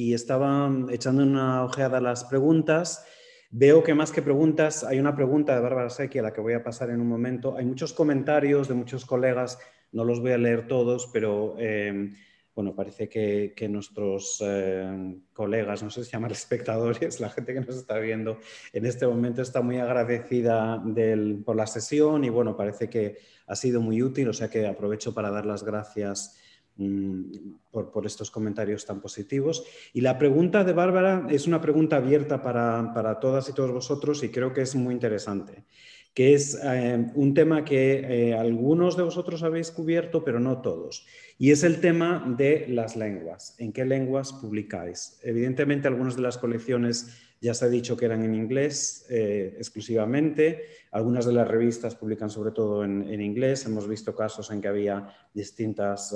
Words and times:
y 0.00 0.14
estaba 0.14 0.72
echando 0.90 1.22
una 1.22 1.62
ojeada 1.62 1.98
a 1.98 2.00
las 2.00 2.24
preguntas. 2.24 3.04
Veo 3.50 3.82
que 3.82 3.92
más 3.92 4.12
que 4.12 4.22
preguntas, 4.22 4.82
hay 4.82 4.98
una 4.98 5.14
pregunta 5.14 5.54
de 5.54 5.60
Bárbara 5.60 5.90
Secchi 5.90 6.18
a 6.20 6.22
la 6.22 6.32
que 6.32 6.40
voy 6.40 6.54
a 6.54 6.64
pasar 6.64 6.88
en 6.88 7.02
un 7.02 7.08
momento. 7.08 7.54
Hay 7.56 7.66
muchos 7.66 7.92
comentarios 7.92 8.68
de 8.68 8.74
muchos 8.74 9.04
colegas, 9.04 9.58
no 9.92 10.04
los 10.04 10.20
voy 10.20 10.32
a 10.32 10.38
leer 10.38 10.66
todos, 10.66 11.10
pero 11.12 11.54
eh, 11.58 12.12
bueno, 12.54 12.74
parece 12.74 13.10
que, 13.10 13.68
nuestros 13.68 14.42
eh, 14.42 15.18
colegas, 15.34 15.82
no 15.82 15.90
sé 15.90 16.02
si 16.02 16.12
llamar 16.12 16.32
espectadores, 16.40 17.20
la 17.20 17.28
gente 17.28 17.52
que 17.52 17.60
nos 17.60 17.76
está 17.76 17.98
viendo 17.98 18.38
en 18.72 18.86
este 18.86 19.06
momento 19.06 19.42
está 19.42 19.60
muy 19.60 19.80
agradecida 19.80 20.82
por 21.44 21.56
la 21.56 21.66
sesión 21.66 22.24
y 22.24 22.30
bueno, 22.30 22.56
parece 22.56 22.88
que 22.88 23.18
ha 23.46 23.54
sido 23.54 23.82
muy 23.82 24.02
útil, 24.02 24.30
o 24.30 24.32
sea 24.32 24.48
que 24.48 24.66
aprovecho 24.66 25.12
para 25.12 25.30
dar 25.30 25.44
las 25.44 25.62
gracias 25.62 26.39
mm, 26.80 27.22
por, 27.70 28.06
estos 28.06 28.30
comentarios 28.30 28.84
tan 28.84 29.00
positivos. 29.00 29.64
Y 29.92 30.00
la 30.00 30.18
pregunta 30.18 30.64
de 30.64 30.72
Bárbara 30.72 31.26
es 31.30 31.46
una 31.46 31.60
pregunta 31.60 31.96
abierta 31.96 32.42
para, 32.42 32.92
para 32.94 33.20
todas 33.20 33.48
y 33.48 33.52
todos 33.52 33.70
vosotros 33.70 34.22
y 34.24 34.30
creo 34.30 34.52
que 34.52 34.62
es 34.62 34.74
muy 34.74 34.94
interesante 34.94 35.64
que 36.14 36.34
es 36.34 36.58
eh, 36.62 37.06
un 37.14 37.34
tema 37.34 37.64
que 37.64 38.30
eh, 38.30 38.34
algunos 38.34 38.96
de 38.96 39.04
vosotros 39.04 39.42
habéis 39.42 39.70
cubierto, 39.70 40.24
pero 40.24 40.40
no 40.40 40.60
todos. 40.60 41.06
Y 41.38 41.52
es 41.52 41.62
el 41.62 41.80
tema 41.80 42.24
de 42.36 42.66
las 42.68 42.96
lenguas. 42.96 43.54
¿En 43.58 43.72
qué 43.72 43.84
lenguas 43.84 44.32
publicáis? 44.32 45.20
Evidentemente, 45.22 45.88
algunas 45.88 46.16
de 46.16 46.22
las 46.22 46.36
colecciones 46.36 47.16
ya 47.40 47.54
se 47.54 47.64
ha 47.64 47.68
dicho 47.68 47.96
que 47.96 48.04
eran 48.04 48.22
en 48.22 48.34
inglés 48.34 49.06
eh, 49.08 49.54
exclusivamente. 49.56 50.64
Algunas 50.92 51.26
de 51.26 51.32
las 51.32 51.48
revistas 51.48 51.94
publican 51.94 52.30
sobre 52.30 52.50
todo 52.50 52.84
en, 52.84 53.20
inglés. 53.20 53.64
Hemos 53.64 53.88
visto 53.88 54.14
casos 54.14 54.50
en 54.50 54.60
que 54.60 54.68
había 54.68 55.08
distintas 55.32 56.14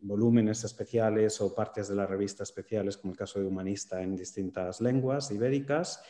volúmenes 0.00 0.64
especiales 0.64 1.40
o 1.40 1.54
partes 1.54 1.88
de 1.88 1.96
la 1.96 2.06
revista 2.06 2.42
especiales, 2.42 2.96
como 2.96 3.12
el 3.12 3.18
caso 3.18 3.40
de 3.40 3.46
Humanista, 3.46 4.02
en 4.02 4.16
distintas 4.16 4.80
lenguas 4.80 5.30
ibéricas 5.30 6.00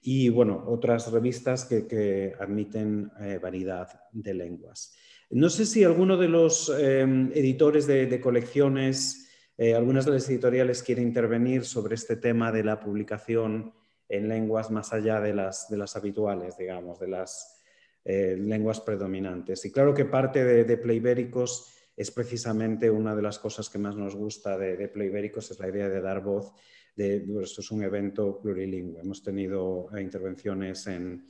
y 0.00 0.28
bueno, 0.28 0.64
otras 0.66 1.10
revistas 1.10 1.64
que, 1.64 2.34
admiten 2.38 3.10
eh, 3.20 3.38
variedad 3.42 3.88
de 4.12 4.34
lenguas. 4.34 4.94
No 5.30 5.50
sé 5.50 5.66
si 5.66 5.84
alguno 5.84 6.16
de 6.16 6.28
los 6.28 6.70
em, 6.70 7.30
editores 7.34 7.86
de, 7.86 8.20
colecciones, 8.20 9.27
eh, 9.58 9.74
algunas 9.74 10.06
de 10.06 10.12
las 10.12 10.28
editoriales 10.30 10.82
quiere 10.82 11.02
intervenir 11.02 11.64
sobre 11.64 11.96
este 11.96 12.16
tema 12.16 12.50
de 12.50 12.64
la 12.64 12.80
publicación 12.80 13.74
en 14.08 14.28
lenguas 14.28 14.70
más 14.70 14.94
allá 14.94 15.20
de 15.20 15.34
las, 15.34 15.68
de 15.68 15.76
las 15.76 15.94
habituales, 15.96 16.56
digamos, 16.56 16.98
de 16.98 17.08
las 17.08 17.60
eh, 18.04 18.36
lenguas 18.38 18.80
predominantes. 18.80 19.64
Y 19.66 19.70
claro 19.70 19.92
que 19.92 20.06
parte 20.06 20.42
de, 20.42 20.64
de 20.64 20.76
Playbéricos 20.78 21.74
es 21.94 22.10
precisamente 22.10 22.90
una 22.90 23.14
de 23.14 23.22
las 23.22 23.38
cosas 23.38 23.68
que 23.68 23.78
más 23.78 23.96
nos 23.96 24.16
gusta 24.16 24.56
de, 24.56 24.78
de 24.78 24.88
Playbéricos, 24.88 25.50
es 25.50 25.58
la 25.58 25.68
idea 25.68 25.90
de 25.90 26.00
dar 26.00 26.22
voz 26.22 26.54
esto 26.98 27.60
es 27.60 27.70
un 27.70 27.82
evento 27.82 28.40
plurilingüe. 28.40 29.00
Hemos 29.00 29.22
tenido 29.22 29.88
eh, 29.96 30.02
intervenciones 30.02 30.86
en, 30.88 31.24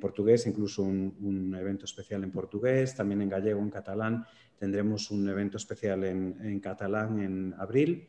portugués, 0.00 0.46
incluso 0.46 0.82
un, 0.82 1.54
evento 1.58 1.84
especial 1.84 2.24
en 2.24 2.32
portugués, 2.32 2.94
también 2.94 3.22
en 3.22 3.28
gallego, 3.28 3.60
en 3.60 3.70
catalán. 3.70 4.24
Tendremos 4.62 5.10
un 5.10 5.28
evento 5.28 5.56
especial 5.56 6.04
en, 6.04 6.60
catalán 6.60 7.18
en 7.18 7.52
abril. 7.58 8.06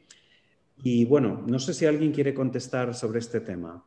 Y 0.84 1.04
bueno, 1.06 1.44
no 1.48 1.58
sé 1.58 1.74
si 1.74 1.88
alguien 1.88 2.12
quiere 2.12 2.36
contestar 2.36 2.94
sobre 2.94 3.18
este 3.18 3.40
tema. 3.40 3.84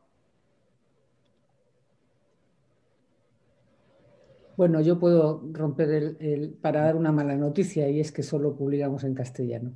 Bueno, 4.57 4.81
yo 4.81 4.99
puedo 4.99 5.47
romper 5.53 6.17
el, 6.19 6.57
para 6.59 6.81
dar 6.81 6.97
una 6.97 7.13
mala 7.13 7.37
noticia 7.37 7.89
y 7.89 8.01
es 8.01 8.11
que 8.11 8.21
solo 8.21 8.57
publicamos 8.57 9.05
en 9.05 9.13
castellano. 9.13 9.71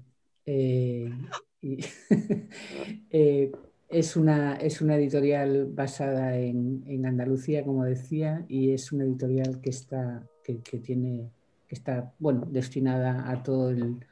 Eh, 0.46 1.10
Eh, 3.14 3.52
es, 3.90 4.16
una, 4.16 4.56
es 4.56 4.82
una 4.82 4.96
editorial 4.96 5.68
basada 5.68 6.38
en, 6.38 7.06
Andalucía, 7.06 7.64
como 7.64 7.84
decía, 7.84 8.46
y 8.48 8.72
es 8.72 8.92
una 8.92 9.04
editorial 9.04 9.62
que 9.62 9.70
está, 9.70 10.28
que, 10.44 10.56
tiene, 10.80 11.30
que 11.72 11.76
está 11.76 12.12
bueno, 12.20 12.46
destinada 12.52 13.32
a 13.32 13.42
todo 13.44 13.70
el, 13.70 14.06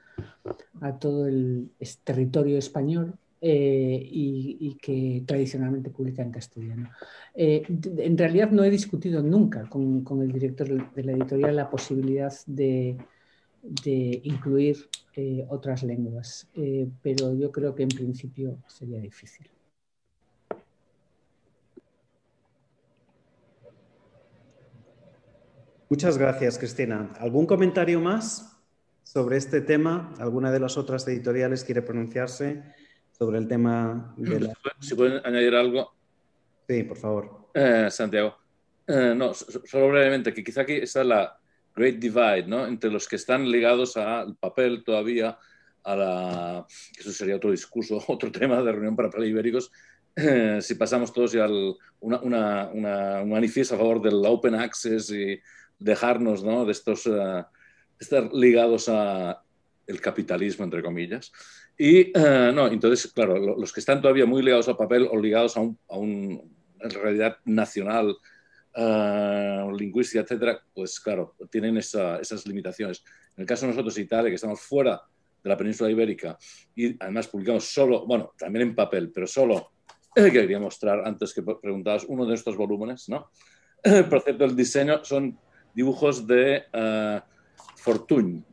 a 0.79 0.97
todo 0.97 1.27
el 1.27 1.69
territorio 2.05 2.57
español 2.57 3.15
eh, 3.41 3.99
y, 4.01 4.77
que 4.81 5.23
tradicionalmente 5.27 5.89
publica 5.89 6.21
en 6.21 6.31
castellano. 6.31 6.89
Eh, 7.35 7.63
en 7.67 8.17
realidad 8.17 8.49
no 8.51 8.63
he 8.63 8.69
discutido 8.69 9.21
nunca 9.21 9.67
con, 9.67 10.05
con, 10.05 10.21
el 10.21 10.31
director 10.31 10.67
de 10.93 11.03
la 11.03 11.11
editorial 11.11 11.57
la 11.57 11.69
posibilidad 11.69 12.33
de, 12.47 12.95
de 13.61 14.21
incluir 14.23 14.77
eh, 15.17 15.45
otras 15.49 15.83
lenguas, 15.83 16.47
pero 17.01 17.33
yo 17.33 17.51
creo 17.51 17.75
que 17.75 17.83
en 17.83 17.89
principio 17.89 18.57
sería 18.67 19.01
difícil. 19.01 19.49
Muchas 25.89 26.17
gracias, 26.17 26.57
Cristina. 26.57 27.11
¿Algún 27.19 27.45
comentario 27.45 27.99
más 27.99 28.57
sobre 29.03 29.37
este 29.37 29.61
tema? 29.61 30.13
¿Alguna 30.19 30.51
de 30.51 30.59
las 30.59 30.77
otras 30.77 31.07
editoriales 31.07 31.63
quiere 31.63 31.81
pronunciarse 31.81 32.63
sobre 33.17 33.39
el 33.39 33.47
tema 33.47 34.13
de 34.17 34.39
la... 34.39 34.53
Si 34.79 34.95
pueden 34.95 35.25
añadir 35.25 35.55
algo. 35.55 35.91
Sí, 36.67 36.83
por 36.83 36.97
favor. 36.97 37.49
Eh, 37.53 37.87
Santiago. 37.89 38.37
no, 38.87 39.33
solo 39.33 39.89
brevemente, 39.89 40.33
que 40.33 40.43
quizá 40.43 40.61
aquí 40.61 40.73
está 40.73 41.03
la, 41.03 41.39
Great 41.75 41.95
Divide, 41.95 42.45
¿no? 42.45 42.67
Entre 42.67 42.91
los 42.91 43.07
que 43.07 43.15
están 43.15 43.49
ligados 43.49 43.97
al 43.97 44.35
papel 44.35 44.83
todavía, 44.83 45.37
a 45.83 45.95
la... 45.95 46.67
Eso 46.99 47.11
sería 47.11 47.37
otro 47.37 47.51
discurso, 47.51 48.03
otro 48.07 48.31
tema 48.31 48.61
de 48.61 48.71
reunión 48.71 48.95
para 48.95 49.25
ibéricos, 49.25 49.71
eh, 50.15 50.59
si 50.61 50.75
pasamos 50.75 51.13
todos 51.13 51.31
ya 51.31 51.45
al, 51.45 51.75
una, 52.01 52.19
una, 52.19 53.21
un 53.21 53.29
manifiesto 53.29 53.75
a 53.75 53.77
favor 53.77 54.01
del 54.01 54.25
open 54.25 54.55
access 54.55 55.11
y 55.11 55.39
dejarnos 55.79 56.43
¿no? 56.43 56.65
de 56.65 56.71
estos, 56.71 57.05
uh, 57.07 57.43
estar 57.99 58.31
ligados 58.33 58.89
a 58.89 59.41
el 59.87 60.01
capitalismo, 60.01 60.65
entre 60.65 60.83
comillas. 60.83 61.31
Y, 61.77 62.15
uh, 62.17 62.51
no, 62.53 62.67
entonces, 62.67 63.11
claro, 63.11 63.37
los 63.37 63.73
que 63.73 63.79
están 63.79 64.01
todavía 64.01 64.25
muy 64.25 64.43
ligados 64.43 64.67
al 64.67 64.77
papel 64.77 65.07
o 65.09 65.17
ligados 65.17 65.57
a 65.57 65.61
un, 65.61 65.79
a 65.87 65.97
un 65.97 66.59
en 66.81 66.89
realidad 66.91 67.37
nacional 67.45 68.15
uh, 68.75 69.71
lingüística, 69.71 70.21
etcétera, 70.21 70.61
pues 70.73 70.99
claro, 70.99 71.35
tienen 71.49 71.77
esas 71.77 72.45
limitaciones. 72.45 73.03
En 73.35 73.41
el 73.41 73.47
caso 73.47 73.65
de 73.65 73.71
nosotros, 73.71 73.97
Italia, 73.97 74.29
que 74.29 74.35
estamos 74.35 74.61
fuera 74.61 75.01
de 75.41 75.49
la 75.49 75.57
península 75.57 75.89
ibérica 75.89 76.37
y 76.75 77.01
además 77.01 77.27
publicamos 77.27 77.65
solo, 77.65 78.05
bueno, 78.05 78.33
también 78.37 78.69
en 78.69 78.75
papel, 78.75 79.11
pero 79.13 79.25
solo, 79.25 79.71
que 80.13 80.31
quería 80.31 80.59
mostrar 80.59 81.05
antes 81.05 81.33
que 81.33 81.43
preguntabas, 81.43 82.05
uno 82.07 82.25
de 82.25 82.35
estos 82.35 82.57
volúmenes, 82.57 83.07
¿no? 83.09 83.31
Por 84.09 84.21
cierto, 84.21 84.43
el 84.43 84.55
diseño 84.55 85.03
son 85.05 85.39
dibujos 85.79 86.27
de 86.27 86.63
uh, 86.73 87.21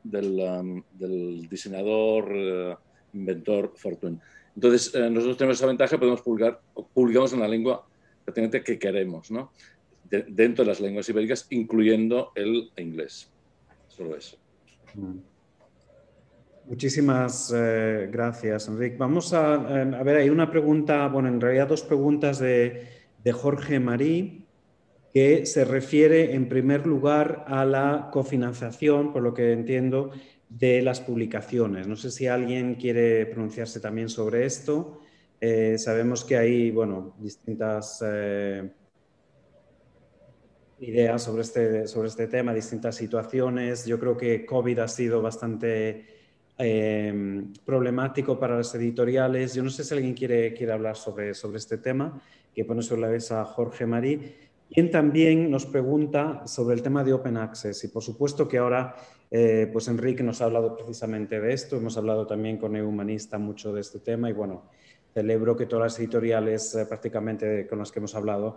del, 0.05 1.49
diseñador, 1.49 2.33
uh, 2.33 2.77
inventor 3.13 3.73
Fortuny. 3.75 4.19
Entonces, 4.55 4.95
eh, 4.95 5.11
nosotros 5.11 5.37
tenemos 5.37 5.59
esa 5.59 5.67
ventaja, 5.67 5.99
podemos 5.99 6.23
publicar, 6.23 6.61
publicamos 6.95 7.33
en 7.33 7.41
la 7.41 7.49
lengua 7.49 7.85
que 8.65 8.79
queremos, 8.79 9.31
¿no? 9.31 9.51
dentro 10.09 10.65
de 10.65 10.69
las 10.71 10.81
lenguas 10.81 11.09
ibéricas, 11.09 11.47
incluyendo 11.51 12.31
el 12.37 12.71
inglés. 12.77 13.29
Solo 13.89 14.17
eso. 14.17 14.37
Mm. 14.95 15.19
Muchísimas 16.67 17.53
eh, 17.55 18.09
gracias, 18.11 18.69
Enrique. 18.69 18.97
Vamos 18.97 19.33
a, 19.33 19.55
a, 19.55 20.03
ver, 20.05 20.17
hay 20.19 20.31
una 20.31 20.49
pregunta, 20.49 21.09
bueno, 21.09 21.29
en 21.29 21.41
realidad 21.41 21.67
dos 21.69 21.83
preguntas 21.83 22.39
de, 22.39 22.87
de 23.23 23.33
Jorge 23.33 23.81
Marí, 23.81 24.46
que 25.17 25.47
se 25.47 25.65
refiere 25.65 26.35
en 26.35 26.47
primer 26.47 26.87
lugar 26.87 27.47
a 27.49 27.65
la 27.65 28.11
cofinanciación, 28.13 29.15
por 29.15 29.23
lo 29.23 29.33
que 29.33 29.51
entiendo, 29.51 30.11
de 30.51 30.83
las 30.83 31.01
publicaciones. 31.01 31.89
No 31.89 31.97
sé 31.97 32.11
si 32.11 32.27
alguien 32.27 32.75
quiere 32.75 33.25
pronunciarse 33.25 33.81
también 33.81 34.11
sobre 34.11 34.45
esto. 34.45 35.01
Eh, 35.41 35.79
sabemos 35.79 36.23
que 36.23 36.37
hay, 36.37 36.71
bueno, 36.71 37.17
distintas... 37.19 38.05
Eh, 38.07 38.69
ideas 40.81 41.23
sobre 41.23 41.41
este, 41.41 41.87
sobre 41.87 42.09
este 42.09 42.27
tema, 42.27 42.53
distintas 42.53 42.95
situaciones. 42.97 43.87
Yo 43.87 43.99
creo 43.99 44.19
que 44.19 44.45
COVID 44.45 44.81
ha 44.81 44.89
sido 44.89 45.23
bastante 45.23 46.05
em, 46.59 47.55
problemático 47.65 48.39
para 48.39 48.59
las 48.59 48.75
editoriales. 48.75 49.55
Yo 49.55 49.63
no 49.63 49.71
sé 49.71 49.83
si 49.83 49.95
alguien 49.95 50.13
quiere, 50.13 50.53
quiere 50.53 50.75
hablar 50.75 50.95
sobre, 50.95 51.33
sobre 51.33 51.57
este 51.57 51.79
tema, 51.79 52.21
que 52.55 52.67
pone 52.67 52.83
sobre 52.83 53.01
la 53.01 53.09
mesa 53.09 53.43
Jorge 53.47 53.87
Marí, 53.87 54.46
quien 54.73 54.91
también 54.91 55.51
nos 55.51 55.67
pregunta 55.67 56.47
sobre 56.47 56.75
el 56.75 56.83
tema 56.83 57.05
de 57.05 57.13
Open 57.13 57.37
Access. 57.37 57.85
Y 57.85 57.89
por 57.89 58.03
supuesto 58.03 58.49
que 58.49 58.59
ahora, 58.59 58.97
eh, 59.31 59.69
pues 59.73 59.89
Enrique 59.89 60.23
nos 60.23 60.41
ha 60.41 60.47
hablado 60.47 60.77
precisamente 60.77 61.41
de 61.41 61.53
esto, 61.53 61.77
hemos 61.77 61.97
hablado 61.97 62.27
también 62.27 62.59
con 62.59 62.77
Eumanista 62.77 63.39
mucho 63.39 63.73
de 63.73 63.81
este 63.81 64.01
tema 64.01 64.29
y 64.29 64.33
bueno, 64.33 64.65
celebro 65.17 65.57
que 65.57 65.65
todas 65.65 65.93
las 65.93 65.99
editoriales 65.99 66.75
eh, 66.75 66.85
prácticamente 66.85 67.67
con 67.67 67.79
las 67.79 67.91
que 67.91 68.01
hemos 68.01 68.15
hablado 68.15 68.57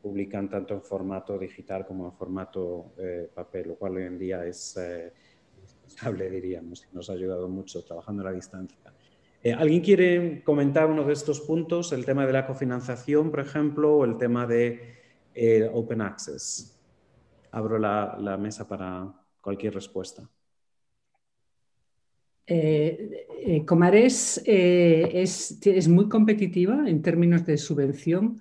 publican 0.00 0.48
tanto 0.48 0.74
en 0.74 0.82
formato 0.82 1.36
digital 1.36 1.84
como 1.84 2.06
en 2.06 2.12
formato 2.12 2.92
eh, 2.98 3.28
papel, 3.34 3.66
lo 3.66 3.74
cual 3.74 3.96
hoy 3.96 4.04
en 4.04 4.16
día 4.16 4.46
es 4.46 4.76
eh, 4.76 5.12
indispensable, 5.56 6.30
diríamos, 6.30 6.86
y 6.88 6.94
nos 6.94 7.10
ha 7.10 7.14
ayudado 7.14 7.48
mucho 7.48 7.82
trabajando 7.82 8.22
a 8.22 8.26
la 8.26 8.32
distancia. 8.32 8.78
¿Alguien 9.58 9.80
quiere 9.80 10.44
comentar 10.44 10.88
uno 10.88 11.02
de 11.02 11.14
estos 11.14 11.40
puntos? 11.40 11.90
El 11.90 12.04
tema 12.04 12.28
de 12.28 12.32
la 12.32 12.46
cofinanciación, 12.46 13.32
por 13.32 13.40
ejemplo, 13.40 13.96
o 13.96 14.04
el 14.04 14.18
tema 14.18 14.46
de 14.46 15.01
eh, 15.34 15.68
Open 15.72 16.00
Access. 16.00 16.78
Abro 17.50 17.78
la, 17.78 18.36
mesa 18.40 18.66
para 18.66 19.12
cualquier 19.40 19.74
respuesta. 19.74 20.28
Eh, 22.46 23.64
Comares 23.66 24.42
es, 24.44 25.58
es, 25.64 25.88
muy 25.88 26.08
competitiva 26.08 26.88
en 26.88 27.02
términos 27.02 27.44
de 27.46 27.56
subvención. 27.56 28.40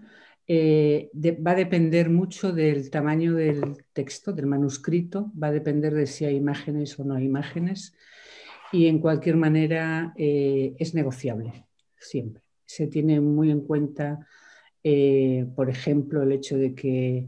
va 0.49 1.51
a 1.51 1.55
depender 1.55 2.09
mucho 2.09 2.51
del 2.51 2.89
tamaño 2.89 3.35
del 3.35 3.85
texto, 3.93 4.33
del 4.33 4.45
manuscrito, 4.45 5.31
va 5.41 5.47
a 5.47 5.51
depender 5.51 5.93
de 5.93 6.07
si 6.07 6.25
hay 6.25 6.35
imágenes 6.35 6.97
o 6.99 7.03
no 7.03 7.15
hay 7.15 7.25
imágenes 7.25 7.95
y 8.71 8.87
en 8.87 8.99
cualquier 8.99 9.35
manera 9.35 10.13
eh, 10.17 10.75
es 10.79 10.93
negociable 10.93 11.65
siempre. 11.97 12.41
Se 12.65 12.87
tiene 12.87 13.19
muy 13.19 13.51
en 13.51 13.61
cuenta, 13.61 14.25
eh, 14.83 15.47
por 15.55 15.69
ejemplo, 15.69 16.23
el 16.23 16.31
hecho 16.31 16.57
de 16.57 16.73
que 16.73 17.27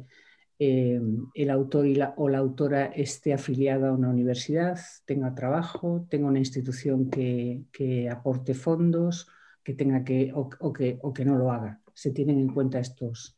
eh, 0.59 1.01
el 1.33 1.49
autor 1.49 1.85
o 2.17 2.29
la 2.29 2.37
autora 2.37 2.85
esté 2.85 3.33
afiliada 3.33 3.89
a 3.89 3.93
una 3.93 4.09
universidad, 4.09 4.79
tenga 5.05 5.35
trabajo, 5.35 6.07
tenga 6.09 6.27
una 6.27 6.39
institución 6.39 7.09
que, 7.09 8.09
aporte 8.09 8.53
fondos, 8.53 9.27
que 9.63 9.73
tenga 9.73 10.03
que 10.03 10.31
o, 10.33 10.73
que 10.73 10.99
o 11.01 11.13
que 11.13 11.25
no 11.25 11.37
lo 11.37 11.51
haga. 11.51 11.81
Se 11.93 12.11
tienen 12.11 12.39
en 12.39 12.53
cuenta 12.53 12.79
estos, 12.79 13.37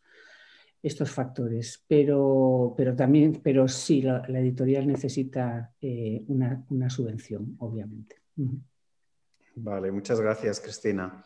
estos 0.83 1.09
factores. 1.09 1.83
Pero, 1.87 2.73
pero 2.77 2.95
también, 2.95 3.41
pero 3.43 3.67
sí, 3.67 4.01
la, 4.01 4.23
editorial 4.27 4.85
necesita 4.85 5.73
eh, 5.81 6.23
una, 6.27 6.89
subvención, 6.89 7.55
obviamente. 7.59 8.17
Vale, 9.55 9.91
muchas 9.91 10.21
gracias, 10.21 10.59
Cristina. 10.59 11.25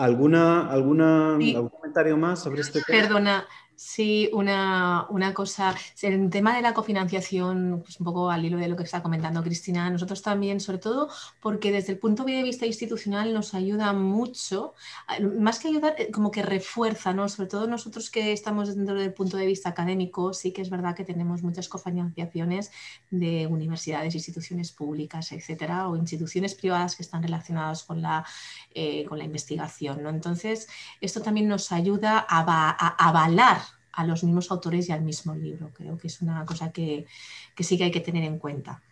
¿Alguna, 0.00 0.70
alguna, 0.70 1.34
¿Algún 1.34 1.68
comentario 1.68 2.16
más 2.16 2.42
sobre 2.42 2.62
este 2.62 2.80
tema? 2.80 3.02
Perdona, 3.02 3.46
Sí, 3.82 4.28
una, 4.34 5.08
cosa. 5.34 5.74
El 6.02 6.28
tema 6.28 6.54
de 6.54 6.60
la 6.60 6.74
cofinanciación, 6.74 7.80
pues 7.82 7.98
un 7.98 8.04
poco 8.04 8.28
al 8.30 8.44
hilo 8.44 8.58
de 8.58 8.68
lo 8.68 8.76
que 8.76 8.82
está 8.82 9.02
comentando 9.02 9.42
Cristina, 9.42 9.88
nosotros 9.88 10.20
también, 10.20 10.60
sobre 10.60 10.78
todo 10.78 11.08
porque 11.40 11.72
desde 11.72 11.92
el 11.94 11.98
punto 11.98 12.24
de 12.24 12.42
vista 12.42 12.66
institucional 12.66 13.32
nos 13.32 13.54
ayuda 13.54 13.94
mucho, 13.94 14.74
más 15.38 15.58
que 15.58 15.68
ayudar, 15.68 15.94
eh, 15.96 16.10
como 16.10 16.30
que 16.30 16.42
refuerza, 16.42 17.14
¿no? 17.14 17.26
Sobre 17.30 17.48
todo 17.48 17.66
nosotros 17.66 18.10
que 18.10 18.32
estamos 18.32 18.76
dentro 18.76 18.96
del 18.96 19.14
punto 19.14 19.38
de 19.38 19.46
vista 19.46 19.70
académico, 19.70 20.34
sí 20.34 20.52
que 20.52 20.60
es 20.60 20.68
verdad 20.68 20.94
que 20.94 21.04
tenemos 21.06 21.42
muchas 21.42 21.66
cofinanciaciones 21.66 22.72
de 23.10 23.46
universidades, 23.46 24.14
instituciones 24.14 24.72
públicas, 24.72 25.32
etcétera, 25.32 25.88
o 25.88 25.96
instituciones 25.96 26.54
privadas 26.54 26.96
que 26.96 27.02
están 27.02 27.22
relacionadas 27.22 27.84
con 27.84 28.02
la, 28.02 28.26
eh, 28.74 29.06
con 29.06 29.16
la 29.16 29.24
investigación, 29.24 30.02
¿no? 30.02 30.10
Entonces, 30.10 30.68
esto 31.00 31.22
también 31.22 31.48
nos 31.48 31.72
ayuda 31.72 32.26
a 32.28 33.06
avalar 33.08 33.69
a 33.92 34.06
los 34.06 34.24
mismos 34.24 34.50
autores 34.50 34.88
y 34.88 34.92
al 34.92 35.02
mismo 35.02 35.34
libro. 35.34 35.70
Creo 35.74 35.96
que 35.98 36.08
es 36.08 36.20
una 36.22 36.44
cosa 36.44 36.72
que, 36.72 37.06
sí 37.58 37.76
que 37.76 37.84
hay 37.84 37.90
que 37.90 38.00
tener 38.00 38.24
en 38.24 38.38
cuenta. 38.38 38.82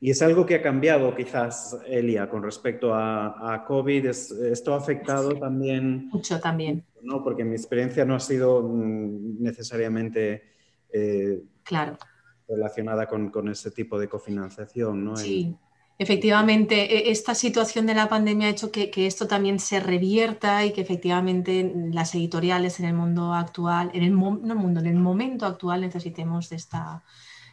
Y 0.00 0.10
es 0.10 0.22
algo 0.22 0.46
que 0.46 0.56
ha 0.56 0.62
cambiado 0.62 1.14
quizás, 1.16 1.76
Elia, 1.86 2.30
con 2.30 2.42
respecto 2.42 2.94
a, 2.94 3.64
COVID. 3.66 4.06
esto 4.06 4.74
ha 4.74 4.76
afectado 4.76 5.36
también... 5.36 6.08
Mucho 6.08 6.38
también. 6.38 6.84
¿no? 7.02 7.22
Porque 7.24 7.44
mi 7.44 7.56
experiencia 7.56 8.04
no 8.04 8.14
ha 8.14 8.20
sido 8.20 8.62
mm, 8.62 9.42
necesariamente 9.42 10.44
eh, 10.92 11.42
claro. 11.64 11.98
relacionada 12.46 13.06
con, 13.06 13.30
con, 13.30 13.48
ese 13.48 13.72
tipo 13.72 13.98
de 13.98 14.08
cofinanciación. 14.08 15.04
¿no? 15.04 15.16
Sí. 15.16 15.56
Efectivamente, 16.00 16.76
e, 16.96 17.10
esta 17.10 17.34
situación 17.34 17.84
de 17.86 17.94
la 17.94 18.08
pandemia 18.08 18.46
ha 18.46 18.50
hecho 18.50 18.70
que, 18.70 18.90
esto 19.06 19.26
también 19.26 19.58
se 19.58 19.80
revierta 19.80 20.64
y 20.64 20.72
que 20.72 20.80
efectivamente 20.80 21.72
las 21.92 22.14
editoriales 22.14 22.78
en 22.78 22.86
el 22.86 22.94
mundo 22.94 23.34
actual, 23.34 23.90
en 23.92 24.04
el, 24.04 24.12
mundo, 24.12 24.80
en 24.80 24.86
el 24.86 24.94
momento 24.94 25.44
actual 25.44 25.80
necesitemos 25.80 26.48
de 26.50 26.56
esta, 26.56 27.02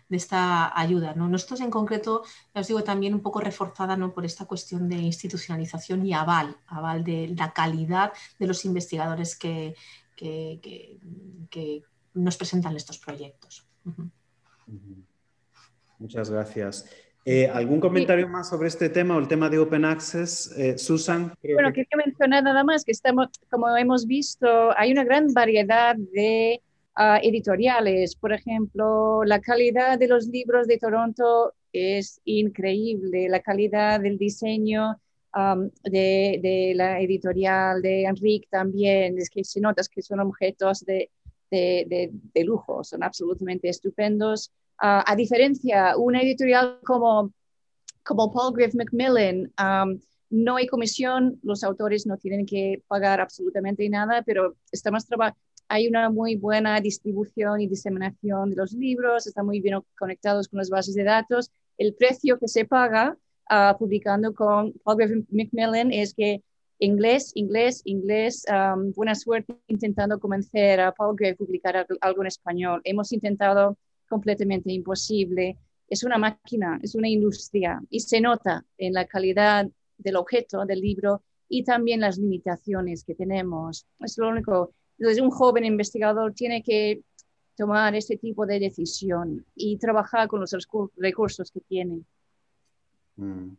de 0.10 0.18
esta 0.18 0.80
ayuda. 0.80 1.16
¿no? 1.16 1.28
Nosotros 1.28 1.60
en 1.62 1.72
concreto, 1.72 2.24
ya 2.54 2.62
os 2.62 2.68
digo, 2.68 2.84
también 2.84 3.16
un 3.16 3.22
poco 3.22 3.42
reforzada 3.42 3.98
¿no? 3.98 4.14
por 4.14 4.26
esta 4.26 4.46
cuestión 4.46 4.88
de 4.88 4.98
institucionalización 4.98 6.06
y 6.06 6.14
aval, 6.14 6.56
aval 6.68 7.04
de 7.04 7.34
la 7.36 7.52
calidad 7.52 8.14
de 8.38 8.46
los 8.46 8.64
investigadores 8.66 9.36
que, 9.36 9.76
nos 12.14 12.38
presentan 12.38 12.76
estos 12.76 12.98
proyectos. 12.98 13.68
Muchas 16.00 16.30
gracias. 16.30 16.86
Eh, 17.28 17.48
¿Algún 17.48 17.80
comentario 17.80 18.28
más 18.28 18.50
sobre 18.50 18.68
este 18.68 18.88
tema 18.88 19.16
o 19.16 19.20
el 19.20 19.28
tema 19.28 19.50
de 19.50 19.58
Open 19.58 19.84
Access? 19.84 20.54
Eh, 20.60 20.78
Susan. 20.78 21.34
Bueno, 21.42 21.74
quería 21.74 21.98
mencionar 22.06 22.44
nada 22.44 22.64
más 22.64 22.86
que 22.86 22.92
estamos, 22.92 23.30
como 23.50 23.76
hemos 23.76 24.06
visto, 24.06 24.78
hay 24.78 24.92
una 24.92 25.04
gran 25.04 25.34
variedad 25.34 25.96
de 25.96 26.62
ah, 26.94 27.20
editoriales. 27.24 28.16
Por 28.16 28.32
ejemplo, 28.32 29.24
la 29.24 29.42
calidad 29.42 29.98
de 29.98 30.08
los 30.08 30.28
libros 30.28 30.68
de 30.68 30.78
Toronto 30.78 31.56
es 31.74 32.22
increíble, 32.26 33.28
la 33.28 33.40
calidad 33.40 34.02
del 34.02 34.20
diseño 34.20 35.02
de, 35.84 36.74
la 36.76 37.02
editorial 37.02 37.82
de 37.82 38.04
Enrique 38.04 38.48
también, 38.52 39.18
es 39.18 39.32
que 39.32 39.44
se 39.44 39.60
nota 39.60 39.82
que 39.92 40.04
son 40.04 40.20
objetos 40.20 40.86
de, 40.86 41.10
de 41.50 42.44
lujo, 42.44 42.84
son 42.84 43.04
absolutamente 43.04 43.68
estupendos 43.68 44.52
a 44.78 45.16
diferencia, 45.16 45.98
una 45.98 46.22
editorial 46.22 46.80
como, 46.84 47.32
como 48.04 48.34
Paul 48.34 48.54
Griff 48.54 48.76
Macmillan, 48.76 49.52
no 50.30 50.56
hay 50.56 50.68
comisión, 50.68 51.40
los 51.44 51.64
autores 51.64 52.06
no 52.06 52.18
tienen 52.18 52.46
que 52.46 52.84
pagar 52.88 53.22
absolutamente 53.22 53.88
nada, 53.90 54.22
pero 54.24 54.56
estamos 54.72 55.06
hay 55.68 55.88
una 55.88 56.10
muy 56.10 56.36
buena 56.36 56.80
distribución 56.80 57.62
y 57.62 57.68
diseminación 57.68 58.52
de 58.52 58.56
los 58.56 58.74
libros, 58.74 59.26
están 59.28 59.46
muy 59.46 59.62
bien 59.62 59.80
conectados 59.98 60.48
con 60.48 60.60
las 60.60 60.70
bases 60.70 60.94
de 60.94 61.04
datos. 61.04 61.52
El 61.78 61.96
precio 61.96 62.38
que 62.38 62.48
se 62.48 62.66
paga 62.66 63.18
uh, 63.50 63.78
publicando 63.78 64.34
con 64.34 64.74
Paul 64.84 64.98
Griff 64.98 65.26
Macmillan 65.32 65.92
es 65.92 66.14
que 66.14 66.44
inglés, 66.80 67.32
inglés, 67.36 67.82
inglés, 67.86 68.46
buena 68.96 69.16
suerte 69.16 69.56
intentando 69.68 70.20
convencer 70.20 70.80
a 70.82 70.92
Paul 70.92 71.16
Griff 71.16 71.34
a 71.34 71.38
publicar 71.38 71.88
algo 72.02 72.22
en 72.22 72.28
español. 72.28 72.82
Hemos 72.84 73.12
intentado 73.12 73.78
completamente 74.08 74.72
imposible. 74.72 75.58
Es 75.88 76.04
una 76.04 76.18
máquina, 76.18 76.80
es 76.82 76.96
una 76.96 77.10
industria 77.10 77.82
y 77.90 78.00
se 78.00 78.22
nota 78.22 78.66
en 78.78 78.94
la 78.94 79.06
calidad 79.06 79.68
del 79.98 80.16
objeto 80.16 80.66
del 80.66 80.82
libro 80.82 81.24
y 81.48 81.64
también 81.64 82.02
las 82.02 82.18
limitaciones 82.18 83.04
que 83.04 83.16
tenemos. 83.16 83.86
Es 84.00 84.18
lo 84.18 84.30
único. 84.30 84.74
Entonces, 84.98 85.22
un 85.22 85.30
joven 85.30 85.66
investigador 85.66 86.34
tiene 86.34 86.64
que 86.64 87.02
tomar 87.56 87.96
este 87.96 88.18
tipo 88.18 88.46
de 88.46 88.60
decisión 88.60 89.46
y 89.56 89.78
trabajar 89.78 90.28
con 90.28 90.42
los 90.42 90.56
recursos 90.98 91.52
que 91.52 91.62
tiene. 91.62 92.02
Mm. 93.16 93.52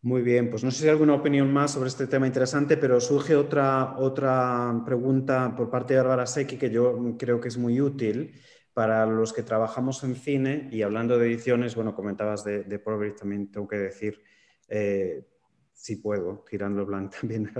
Muy 0.00 0.22
bien, 0.22 0.48
pues 0.48 0.62
no 0.62 0.70
sé 0.70 0.78
si 0.78 0.84
hay 0.84 0.90
alguna 0.90 1.14
opinión 1.14 1.52
más 1.52 1.72
sobre 1.72 1.88
este 1.88 2.06
tema 2.06 2.26
interesante, 2.26 2.76
pero 2.76 3.00
surge 3.00 3.34
otra, 3.34 3.96
otra 3.98 4.82
pregunta 4.86 5.54
por 5.56 5.70
parte 5.70 5.94
de 5.94 6.00
Bárbara 6.00 6.24
Secchi 6.24 6.56
que 6.56 6.70
yo 6.70 7.16
creo 7.18 7.40
que 7.40 7.48
es 7.48 7.58
muy 7.58 7.80
útil 7.80 8.32
para 8.78 9.04
los 9.06 9.32
que 9.32 9.42
trabajamos 9.42 10.04
en 10.04 10.14
cine, 10.14 10.68
y 10.70 10.82
hablando 10.82 11.18
de 11.18 11.26
ediciones, 11.26 11.74
bueno, 11.74 11.96
comentabas 11.96 12.44
de, 12.44 12.62
de 12.62 12.78
también 13.18 13.50
tengo 13.50 13.66
que 13.66 13.76
decir, 13.76 14.22
eh, 14.68 15.26
si 15.72 15.96
puedo, 15.96 16.44
tirando 16.48 16.86
blanco 16.86 17.16
también, 17.20 17.50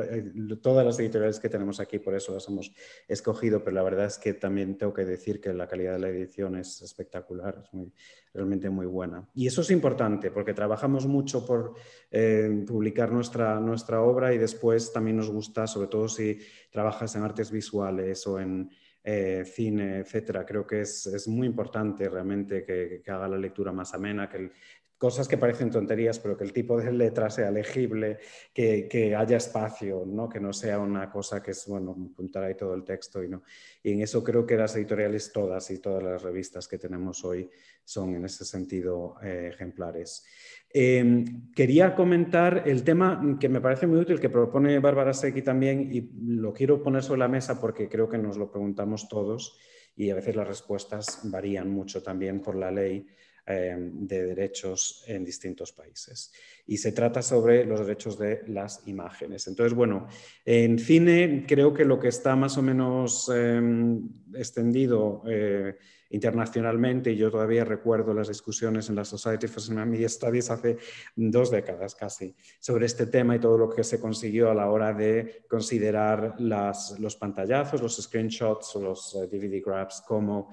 todas 0.63 0.87
las 0.87 0.97
editoriales 1.01 1.41
que 1.41 1.49
tenemos 1.49 1.81
aquí, 1.81 1.99
por 1.99 2.15
eso 2.15 2.35
las 2.35 2.47
hemos 2.47 2.73
escogido, 3.09 3.65
pero 3.65 3.75
la 3.75 3.83
verdad 3.83 4.07
es 4.07 4.17
que 4.17 4.35
también 4.35 4.79
tengo 4.79 4.95
que 4.95 5.05
decir 5.05 5.41
que 5.41 5.53
la 5.53 5.67
calidad 5.67 5.95
de 5.95 5.99
la 5.99 6.09
edición 6.09 6.55
es 6.55 6.83
espectacular, 6.83 7.63
es 7.65 7.75
muy, 7.75 7.93
realmente 8.33 8.71
muy 8.71 8.87
buena. 8.87 9.29
Y 9.35 9.49
eso 9.49 9.63
es 9.63 9.73
importante, 9.73 10.31
porque 10.31 10.55
trabajamos 10.55 11.09
mucho 11.09 11.45
por 11.45 11.75
eh, 12.13 12.65
publicar 12.65 13.11
nuestra, 13.11 13.59
nuestra 13.59 14.03
obra 14.03 14.33
y 14.33 14.39
después 14.39 14.93
también 14.93 15.17
nos 15.17 15.31
gusta, 15.31 15.67
sobre 15.67 15.89
todo 15.89 16.09
si 16.09 16.39
trabajas 16.71 17.17
en 17.17 17.25
artes 17.25 17.51
visuales 17.51 18.25
o 18.29 18.39
en 18.39 18.71
eh, 19.11 19.43
cine, 19.47 20.01
etcétera. 20.01 20.45
Creo 20.45 20.67
que 20.67 20.83
es, 20.83 21.27
muy 21.29 21.47
importante 21.47 22.11
realmente 22.11 22.63
que, 22.63 23.03
haga 23.11 23.27
la 23.27 23.39
lectura 23.39 23.73
más 23.73 23.95
amena, 23.95 24.29
que 24.29 24.51
cosas 24.99 25.29
que 25.29 25.39
parecen 25.39 25.71
tonterías, 25.71 26.19
pero 26.19 26.37
que 26.37 26.45
el 26.45 26.53
tipo 26.53 26.77
de 26.77 26.93
letra 26.93 27.31
sea 27.31 27.51
legible, 27.51 28.19
que, 28.53 29.15
haya 29.17 29.37
espacio, 29.37 30.05
¿no? 30.05 30.29
que 30.29 30.41
no 30.41 30.53
sea 30.53 30.81
una 30.81 31.09
cosa 31.09 31.41
que 31.41 31.53
es, 31.53 31.65
bueno, 31.69 31.97
apuntar 32.13 32.43
ahí 32.45 32.57
todo 32.57 32.75
el 32.75 32.85
texto. 32.85 33.23
Y, 33.23 33.29
no. 33.29 33.43
y 33.83 33.93
en 33.93 34.03
eso 34.03 34.23
creo 34.25 34.45
que 34.45 34.57
las 34.57 34.75
editoriales 34.77 35.33
todas 35.33 35.71
y 35.71 35.79
todas 35.79 36.03
las 36.03 36.23
revistas 36.23 36.67
que 36.67 36.79
tenemos 36.79 37.25
hoy 37.25 37.49
son 37.85 38.17
en 38.17 38.25
ese 38.25 38.45
sentido 38.45 39.15
eh, 39.23 39.51
ejemplares. 39.53 40.27
Em, 40.71 41.51
quería 41.53 41.95
comentar 41.95 42.65
el 42.67 42.83
tema 42.85 43.39
que 43.41 43.49
me 43.49 43.61
parece 43.61 43.87
muy 43.87 44.01
útil, 44.01 44.21
que 44.21 44.29
propone 44.29 44.79
Bárbara 44.81 45.15
Secchi 45.15 45.43
también, 45.43 45.89
y 45.91 46.11
lo 46.27 46.53
quiero 46.53 46.83
poner 46.83 47.03
sobre 47.03 47.21
la 47.21 47.29
mesa 47.29 47.61
porque 47.61 47.89
creo 47.89 48.09
que 48.09 48.19
nos 48.19 48.37
lo 48.37 48.51
preguntamos 48.51 49.09
todos 49.09 49.59
y 49.97 50.11
a 50.11 50.15
veces 50.15 50.37
las 50.37 50.47
respuestas 50.47 51.21
varían 51.25 51.71
mucho 51.71 52.03
también 52.03 52.41
por 52.41 52.55
la 52.55 52.71
ley. 52.71 53.07
Em, 53.49 54.07
de 54.07 54.27
derechos 54.27 55.05
en 55.07 55.25
distintos 55.25 55.73
países. 55.73 56.33
Y 56.67 56.77
se 56.77 56.93
trata 56.93 57.23
sobre 57.23 57.65
los 57.65 57.81
derechos 57.81 58.19
de 58.19 58.43
las 58.47 58.87
imágenes. 58.87 59.47
Entonces, 59.47 59.75
bueno, 59.75 60.07
en 60.45 60.79
cine 60.79 61.45
creo 61.49 61.73
que 61.73 61.85
lo 61.85 61.99
que 61.99 62.09
está 62.09 62.37
más 62.37 62.59
o 62.59 62.63
menos 62.63 63.29
em, 63.35 64.09
extendido 64.35 65.23
eh, 65.27 65.77
internacionalmente, 66.11 67.13
y 67.13 67.17
yo 67.17 67.31
todavía 67.31 67.65
recuerdo 67.65 68.15
las 68.15 68.29
discusiones 68.29 68.89
en 68.89 68.97
la 68.97 69.05
Society 69.05 69.47
for 69.47 69.63
Cinema 69.63 69.85
Media 69.85 70.09
Studies 70.09 70.51
hace 70.51 70.79
dos 71.17 71.51
décadas 71.51 71.95
casi, 71.95 72.35
sobre 72.59 72.87
este 72.87 73.07
tema 73.07 73.37
y 73.37 73.41
todo 73.41 73.59
lo 73.59 73.69
que 73.69 73.85
se 73.85 74.01
consiguió 74.01 74.51
a 74.51 74.55
la 74.55 74.71
hora 74.71 74.93
de 74.93 75.45
considerar 75.49 76.35
las, 76.39 76.99
los 76.99 77.17
pantallazos, 77.17 77.83
los 77.83 77.97
screenshots 77.97 78.77
o 78.77 78.83
los 78.83 79.19
DVD 79.31 79.55
eh, 79.55 79.63
grabs 79.65 80.03
como 80.07 80.51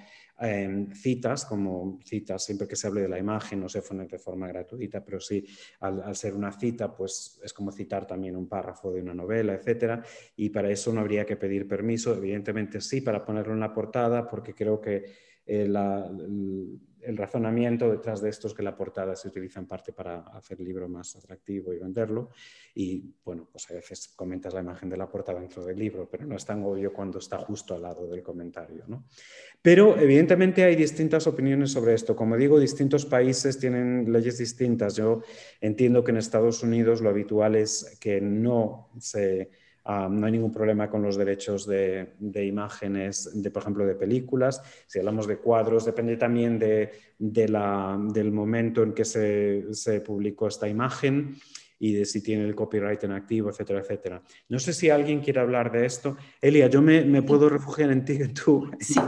citas, 0.94 1.46
como 1.46 2.00
citas, 2.04 2.44
siempre 2.44 2.68
que 2.68 2.76
se 2.76 2.88
hable 2.88 3.02
de 3.02 3.10
la 3.10 3.20
imagen, 3.20 3.62
no 3.62 3.70
se 3.70 3.82
ponen 3.82 4.08
de 4.08 4.20
forma 4.20 4.48
gratuita, 4.48 5.04
pero 5.04 5.20
sí, 5.20 5.46
al, 5.80 6.16
ser 6.16 6.34
una 6.34 6.52
cita, 6.52 6.94
pues 6.94 7.40
es 7.44 7.54
como 7.54 7.72
citar 7.72 8.06
también 8.06 8.36
un 8.36 8.48
párrafo 8.48 8.92
de 8.92 9.02
una 9.02 9.14
novela, 9.14 9.54
etcétera, 9.54 10.04
y 10.36 10.50
para 10.50 10.70
eso 10.70 10.92
no 10.92 11.02
habría 11.02 11.26
que 11.26 11.38
pedir 11.38 11.68
permiso, 11.68 12.14
evidentemente 12.16 12.82
sí, 12.82 13.02
para 13.02 13.24
ponerlo 13.24 13.54
en 13.54 13.62
la 13.62 13.74
portada, 13.74 14.28
porque 14.28 14.54
creo 14.54 14.82
que 14.82 15.06
eh, 15.46 15.68
la, 15.68 16.12
el 17.06 17.18
razonamiento 17.18 17.90
detrás 17.92 18.22
de 18.22 18.30
esto 18.30 18.48
es 18.48 18.54
que 18.54 18.64
la 18.64 18.76
portada 18.76 19.16
se 19.16 19.28
utiliza 19.28 19.60
en 19.60 19.68
parte 19.68 19.94
para 19.94 20.20
hacer 20.34 20.60
el 20.60 20.66
libro 20.66 20.88
más 20.90 21.16
atractivo 21.16 21.74
y 21.74 21.80
venderlo. 21.80 22.30
Y 22.74 23.14
bueno, 23.24 23.48
pues 23.52 23.70
a 23.70 23.74
veces 23.74 24.10
comentas 24.16 24.54
la 24.54 24.62
imagen 24.62 24.90
de 24.90 24.98
la 24.98 25.10
portada 25.10 25.40
dentro 25.40 25.66
del 25.66 25.78
libro, 25.78 26.10
pero 26.10 26.26
no 26.26 26.36
es 26.36 26.46
tan 26.46 26.64
obvio 26.64 26.92
cuando 26.94 27.20
está 27.20 27.38
justo 27.38 27.76
al 27.76 27.84
lado 27.84 28.08
del 28.08 28.24
comentario. 28.24 28.84
¿no? 28.88 29.06
Pero 29.62 29.98
evidentemente 29.98 30.64
hay 30.64 30.76
distintas 30.76 31.28
opiniones 31.28 31.72
sobre 31.72 31.94
esto. 31.94 32.16
Como 32.16 32.38
digo, 32.38 32.60
distintos 32.60 33.06
países 33.06 33.60
tienen 33.60 34.12
leyes 34.12 34.38
distintas. 34.38 34.96
Yo 34.96 35.22
entiendo 35.62 36.04
que 36.04 36.12
en 36.12 36.18
Estados 36.18 36.64
Unidos 36.64 37.02
lo 37.02 37.10
habitual 37.10 37.56
es 37.56 37.98
que 38.00 38.22
no 38.22 38.90
se 39.00 39.50
Ah, 39.88 40.08
no 40.10 40.26
hay 40.26 40.32
ningún 40.32 40.52
problema 40.52 40.90
con 40.90 41.04
los 41.04 41.16
derechos 41.16 41.68
de, 41.68 42.16
imágenes, 42.44 43.30
de, 43.40 43.52
por 43.52 43.62
ejemplo, 43.62 43.86
de 43.86 43.94
películas. 43.94 44.64
Si 44.88 44.98
hablamos 44.98 45.28
de 45.28 45.38
cuadros, 45.38 45.86
depende 45.86 46.18
también 46.18 46.58
de, 46.58 46.92
del 47.20 48.32
momento 48.32 48.82
en 48.82 48.94
que 48.94 49.06
se, 49.06 49.74
se, 49.74 50.02
publicó 50.02 50.48
esta 50.48 50.68
imagen 50.68 51.36
y 51.80 51.94
de 51.94 52.06
si 52.06 52.22
tiene 52.22 52.46
el 52.46 52.56
copyright 52.56 53.04
en 53.04 53.12
activo, 53.12 53.50
etcétera, 53.50 53.80
etcétera. 53.80 54.22
No 54.50 54.60
sé 54.60 54.74
si 54.74 54.90
alguien 54.90 55.22
quiere 55.22 55.40
hablar 55.40 55.72
de 55.72 55.86
esto. 55.86 56.18
Elia, 56.42 56.68
yo 56.68 56.82
me, 56.82 57.04
me 57.04 57.22
puedo 57.22 57.50
refugiar 57.50 57.92
en 57.92 58.06
ti, 58.06 58.14
en 58.14 58.34
tu, 58.34 58.72
sí. 58.80 59.00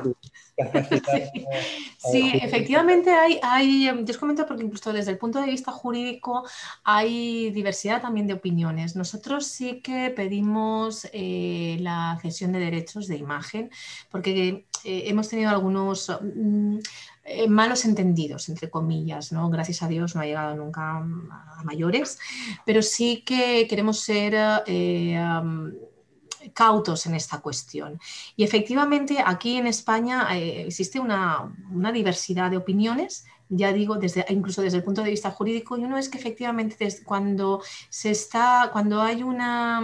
sí, 2.12 2.32
efectivamente 2.42 3.12
hay, 3.12 3.40
hay, 3.44 3.88
em, 3.88 4.06
yo 4.06 4.12
os 4.12 4.18
comento 4.18 4.46
porque 4.48 4.64
incluso 4.64 4.92
desde 4.92 5.12
el 5.12 5.18
punto 5.18 5.40
de 5.40 5.48
vista 5.48 5.72
jurídico 5.72 6.48
hay 6.84 7.52
diversidad 7.52 8.02
también 8.02 8.28
de 8.28 8.34
opiniones. 8.34 8.96
Nosotros 8.96 9.46
sí 9.46 9.82
que 9.82 10.10
pedimos 10.10 11.08
eh, 11.14 11.78
la 11.80 12.18
cesión 12.22 12.54
de 12.54 12.60
derechos 12.60 13.08
de 13.08 13.18
imagen 13.18 13.70
porque 14.10 14.66
eh, 14.84 15.04
hemos 15.06 15.30
tenido 15.30 15.50
algunos... 15.52 16.12
Mm, 16.22 16.80
eh, 17.30 17.50
malos 17.50 17.84
entendidos, 17.84 18.48
entre 18.48 18.70
comillas, 18.70 19.34
¿no? 19.34 19.50
Gracias 19.50 19.84
a 19.84 19.90
Dios 19.90 20.16
no 20.16 20.22
ha 20.22 20.26
llegado 20.26 20.56
nunca 20.56 21.00
a 21.00 21.62
mayores, 21.66 22.18
pero 22.66 22.82
sí 22.82 23.22
que 23.26 23.68
queremos 23.68 24.00
ser 24.00 24.34
eh, 24.66 25.20
cautos 26.54 27.06
en 27.06 27.16
esta 27.16 27.42
cuestión. 27.42 28.00
Y 28.38 28.46
efectivamente 28.46 29.18
aquí 29.26 29.58
en 29.58 29.68
España 29.68 30.26
eh, 30.38 30.68
existe 30.68 31.02
una, 31.02 31.52
diversidad 31.94 32.50
de 32.50 32.58
opiniones 32.58 33.26
ya 33.50 33.72
digo, 33.72 33.96
desde, 33.96 34.26
incluso 34.30 34.62
desde 34.62 34.78
el 34.78 34.84
punto 34.84 35.04
de 35.04 35.10
vista 35.10 35.32
jurídico, 35.32 35.78
y 35.78 35.84
uno 35.84 35.98
es 35.98 36.10
que 36.10 36.18
efectivamente 36.18 36.78
cuando 37.06 37.62
se 37.90 38.12
está, 38.12 38.70
cuando 38.74 39.02
hay 39.02 39.24
una 39.24 39.82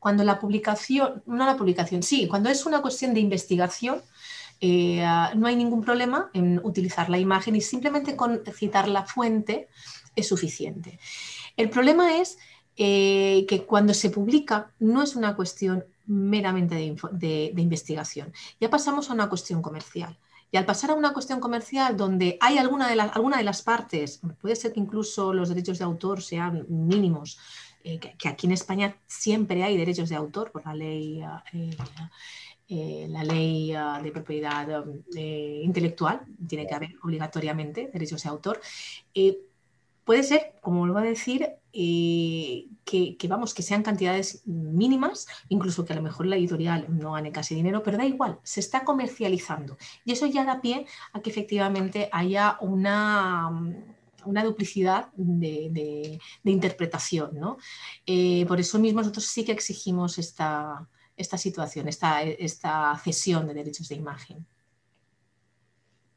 cuando 0.00 0.24
la 0.24 0.40
publicación, 0.40 1.22
no 1.26 1.44
la 1.44 1.56
publicación, 1.56 2.02
sí, 2.02 2.26
cuando 2.26 2.48
es 2.48 2.66
una 2.66 2.80
cuestión 2.80 3.14
de 3.14 3.20
investigación, 3.20 4.00
eh, 4.60 5.02
no 5.36 5.46
hay 5.46 5.56
ningún 5.56 5.80
problema 5.80 6.30
en 6.34 6.60
utilizar 6.62 7.08
la 7.08 7.18
imagen 7.18 7.56
y 7.56 7.60
simplemente 7.60 8.16
con 8.16 8.42
citar 8.54 8.88
la 8.88 9.04
fuente 9.04 9.68
es 10.14 10.28
suficiente. 10.28 10.98
El 11.56 11.70
problema 11.70 12.18
es 12.18 12.38
eh, 12.76 13.46
que 13.48 13.64
cuando 13.64 13.94
se 13.94 14.10
publica 14.10 14.72
no 14.78 15.02
es 15.02 15.16
una 15.16 15.34
cuestión 15.34 15.84
meramente 16.06 16.74
de, 16.74 17.52
investigación, 17.56 18.32
ya 18.60 18.68
pasamos 18.68 19.10
a 19.10 19.14
una 19.14 19.28
cuestión 19.28 19.62
comercial. 19.62 20.18
Y 20.52 20.56
al 20.56 20.66
pasar 20.66 20.90
a 20.90 20.94
una 20.94 21.12
cuestión 21.12 21.38
comercial 21.38 21.96
donde 21.96 22.36
hay 22.40 22.58
alguna 22.58 22.88
de, 22.88 23.00
alguna 23.00 23.36
de 23.36 23.44
las 23.44 23.62
partes, 23.62 24.20
puede 24.40 24.56
ser 24.56 24.72
que 24.72 24.80
incluso 24.80 25.32
los 25.32 25.48
derechos 25.48 25.78
de 25.78 25.84
autor 25.84 26.22
sean 26.22 26.66
mínimos, 26.68 27.38
eh, 27.84 27.98
que, 27.98 28.28
aquí 28.28 28.46
en 28.46 28.52
España 28.52 28.96
siempre 29.06 29.62
hay 29.62 29.76
derechos 29.76 30.08
de 30.08 30.16
autor 30.16 30.50
por 30.50 30.66
la 30.66 30.74
ley 30.74 31.22
eh, 31.52 31.76
la 32.70 33.24
ley 33.24 33.72
ah, 33.72 34.00
de 34.02 34.12
propiedad 34.12 34.84
eh, 35.16 35.60
intelectual, 35.64 36.20
tiene 36.46 36.66
que 36.66 36.74
haber 36.74 36.90
obligatoriamente 37.02 37.90
derechos 37.92 38.22
de 38.22 38.28
autor. 38.28 38.60
Eh, 39.12 39.40
puede 40.04 40.22
ser, 40.22 40.54
como 40.60 40.80
vuelvo 40.80 40.98
a 40.98 41.02
decir, 41.02 41.48
que, 41.72 43.16
vamos, 43.28 43.54
que 43.54 43.62
sean 43.62 43.82
cantidades 43.82 44.42
mínimas, 44.46 45.26
incluso 45.48 45.84
que 45.84 45.92
a 45.92 45.96
lo 45.96 46.02
mejor 46.02 46.26
la 46.26 46.36
editorial 46.36 46.86
no 46.88 47.12
gane 47.12 47.32
casi 47.32 47.54
dinero, 47.54 47.82
pero 47.82 47.96
da 47.96 48.04
igual, 48.04 48.38
se 48.44 48.60
está 48.60 48.84
comercializando. 48.84 49.76
Y 50.04 50.12
eso 50.12 50.26
ya 50.26 50.44
da 50.44 50.60
pie 50.60 50.86
a 51.12 51.20
que 51.20 51.30
efectivamente 51.30 52.08
haya 52.12 52.56
una, 52.60 53.50
una 54.24 54.44
duplicidad 54.44 55.10
de, 55.14 56.20
interpretación. 56.44 57.30
¿no? 57.34 57.58
por 58.46 58.60
eso 58.60 58.78
mismo 58.78 59.00
nosotros 59.00 59.24
sí 59.26 59.44
que 59.44 59.52
exigimos 59.52 60.18
esta, 60.18 60.88
esta 61.20 61.38
situación, 61.38 61.88
esta, 61.88 62.22
esta 62.22 62.98
cesión 63.04 63.46
de 63.46 63.54
derechos 63.54 63.88
de 63.88 63.96
imagen. 63.96 64.46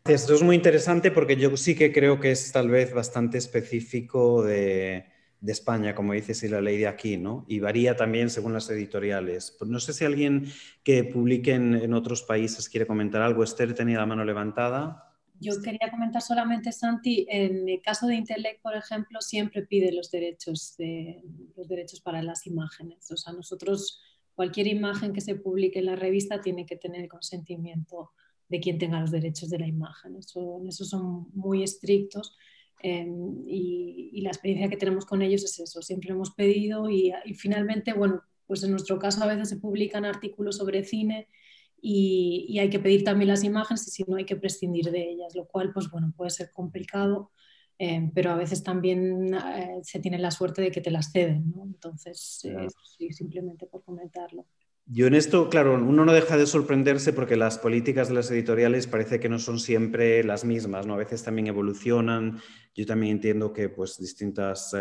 Esto 0.06 0.34
es 0.34 0.42
muy 0.42 0.56
interesante 0.56 1.12
porque 1.12 1.36
yo 1.36 1.56
sí 1.56 1.76
que 1.76 1.94
creo 1.94 2.20
que 2.20 2.32
es 2.32 2.52
tal 2.52 2.70
vez 2.70 2.94
bastante 2.94 3.38
específico 3.38 4.44
de, 4.44 5.06
de, 5.40 5.52
España, 5.52 5.96
como 5.96 6.12
dices, 6.12 6.44
y 6.44 6.50
la 6.50 6.60
ley 6.60 6.78
de 6.78 6.88
aquí, 6.88 7.16
¿no? 7.16 7.46
Y 7.48 7.60
varía 7.60 7.96
también 7.96 8.30
según 8.30 8.52
las 8.54 8.70
editoriales. 8.70 9.56
Pues 9.58 9.70
no 9.70 9.80
sé 9.80 9.94
si 9.94 10.04
alguien 10.04 10.48
que 10.84 11.06
publique 11.06 11.54
en, 11.54 11.76
en, 11.76 11.94
otros 11.94 12.24
países 12.24 12.68
quiere 12.68 12.86
comentar 12.86 13.22
algo. 13.22 13.44
Esther 13.44 13.74
tenía 13.74 14.00
la 14.00 14.06
mano 14.06 14.26
levantada. 14.26 15.14
Yo 15.40 15.62
quería 15.62 15.90
comentar 15.90 16.22
solamente, 16.22 16.72
Santi, 16.72 17.26
en 17.30 17.68
el 17.68 17.82
caso 17.82 18.08
de 18.08 18.16
Intelec, 18.16 18.62
por 18.62 18.76
ejemplo, 18.76 19.20
siempre 19.22 19.64
pide 19.64 19.92
los 19.92 20.12
derechos, 20.12 20.76
de, 20.78 21.24
los 21.56 21.68
derechos 21.68 22.02
para 22.02 22.22
las 22.22 22.46
imágenes. 22.46 23.10
O 23.12 23.18
sea, 23.18 23.34
nosotros 23.34 24.02
cualquier 24.36 24.68
imagen 24.68 25.14
que 25.14 25.22
se 25.22 25.36
publique 25.36 25.80
en 25.80 25.86
la 25.86 25.96
revista 25.96 26.42
tiene 26.42 26.66
que 26.66 26.76
tener 26.76 27.02
el 27.02 27.10
consentimiento 27.10 28.12
de 28.50 28.60
quien 28.60 28.78
tenga 28.78 29.00
los 29.00 29.12
derechos 29.12 29.50
de 29.50 29.60
la 29.60 29.68
imagen. 29.68 30.16
Eso, 30.16 30.86
son 30.86 31.28
muy 31.34 31.64
estrictos 31.64 32.36
em, 32.82 33.44
y, 33.48 34.22
la 34.22 34.30
experiencia 34.30 34.70
que 34.70 34.78
tenemos 34.78 35.06
con 35.06 35.22
ellos 35.22 35.44
es 35.44 35.60
eso. 35.60 35.82
Siempre 35.82 36.12
hemos 36.12 36.32
pedido 36.32 36.90
y, 36.90 37.12
finalmente, 37.36 37.94
bueno, 37.94 38.22
pues 38.48 38.64
en 38.64 38.72
nuestro 38.72 39.00
caso 39.00 39.24
a 39.24 39.28
veces 39.28 39.50
se 39.50 39.58
publican 39.58 40.06
artículos 40.06 40.58
sobre 40.58 40.84
cine 40.84 41.28
y, 41.82 42.46
y, 42.50 42.60
hay 42.60 42.70
que 42.70 42.80
pedir 42.80 43.04
también 43.04 43.30
las 43.30 43.44
imágenes 43.44 43.88
y 43.88 43.92
si 43.92 44.04
no 44.04 44.18
hay 44.18 44.26
que 44.26 44.36
prescindir 44.36 44.92
de 44.92 45.10
ellas, 45.12 45.36
lo 45.36 45.46
cual 45.46 45.72
pues 45.74 45.90
bueno, 45.90 46.14
puede 46.16 46.30
ser 46.30 46.52
complicado 46.52 47.32
eh, 47.80 48.12
pero 48.14 48.32
a 48.32 48.36
veces 48.36 48.64
también 48.64 49.34
eh, 49.34 49.80
se 49.82 50.00
tiene 50.00 50.20
la 50.20 50.32
suerte 50.32 50.62
de 50.62 50.72
que 50.72 50.82
te 50.82 50.92
las 50.92 51.12
ceden, 51.12 51.52
¿no? 51.56 51.64
Entonces, 51.64 52.42
eh, 52.46 52.68
sí, 52.98 53.12
simplemente 53.12 53.66
por 53.66 53.84
comentarlo. 53.84 54.46
Yo 54.86 55.08
en 55.08 55.16
esto, 55.16 55.50
claro, 55.50 55.76
uno 55.76 56.06
no 56.06 56.14
deja 56.14 56.38
de 56.38 56.46
sorprenderse 56.46 57.14
porque 57.14 57.38
las 57.38 57.58
políticas 57.58 58.10
de 58.10 58.16
las 58.16 58.30
editoriales 58.30 58.86
parece 58.86 59.20
que 59.20 59.30
no 59.30 59.40
son 59.40 59.60
siempre 59.60 60.24
las 60.24 60.44
mismas, 60.44 60.86
¿no? 60.86 60.94
A 60.94 60.98
veces 60.98 61.24
también 61.24 61.48
evolucionan. 61.48 62.40
Yo 62.76 62.86
también 62.86 63.14
entiendo 63.14 63.54
que 63.54 63.70
pues 63.70 63.98
distintas 63.98 64.76